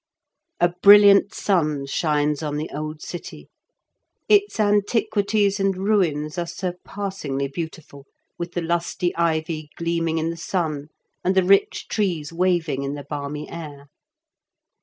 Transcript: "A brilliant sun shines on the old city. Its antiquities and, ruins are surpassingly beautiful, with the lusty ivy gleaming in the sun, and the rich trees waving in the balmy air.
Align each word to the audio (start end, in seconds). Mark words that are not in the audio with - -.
"A 0.59 0.69
brilliant 0.81 1.31
sun 1.31 1.85
shines 1.85 2.41
on 2.41 2.57
the 2.57 2.71
old 2.73 3.03
city. 3.03 3.49
Its 4.27 4.59
antiquities 4.59 5.59
and, 5.59 5.77
ruins 5.77 6.39
are 6.39 6.47
surpassingly 6.47 7.47
beautiful, 7.47 8.07
with 8.35 8.53
the 8.53 8.63
lusty 8.63 9.15
ivy 9.15 9.69
gleaming 9.75 10.17
in 10.17 10.31
the 10.31 10.37
sun, 10.37 10.87
and 11.23 11.35
the 11.35 11.43
rich 11.43 11.87
trees 11.87 12.33
waving 12.33 12.81
in 12.81 12.95
the 12.95 13.05
balmy 13.07 13.47
air. 13.47 13.89